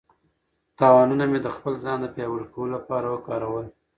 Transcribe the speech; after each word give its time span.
تاوانونه 0.77 1.25
مې 1.31 1.39
د 1.41 1.47
خپل 1.55 1.73
ځان 1.83 1.97
د 2.01 2.05
پیاوړي 2.15 2.47
کولو 2.53 2.73
لپاره 2.77 3.07
وکارول. 3.09 3.65